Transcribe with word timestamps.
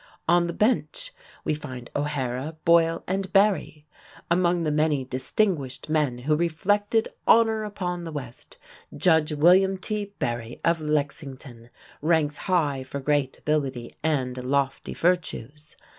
On 0.27 0.47
the 0.47 0.51
bench 0.53 1.13
we 1.43 1.53
find 1.53 1.91
O'Hara, 1.95 2.57
Boyle, 2.65 3.03
and 3.05 3.31
Barry. 3.31 3.85
Among 4.31 4.63
the 4.63 4.71
many 4.71 5.05
distinguished 5.05 5.89
men 5.89 6.17
who 6.17 6.35
reflected 6.35 7.07
honor 7.27 7.63
upon 7.63 8.03
the 8.03 8.11
west, 8.11 8.57
Judge 8.97 9.31
William 9.31 9.77
T. 9.77 10.05
Barry 10.17 10.59
of 10.65 10.79
Lexington 10.81 11.69
ranks 12.01 12.37
high 12.49 12.81
for 12.81 12.99
great 12.99 13.37
ability 13.37 13.93
and 14.03 14.43
lofty 14.43 14.95
virtues. 14.95 15.77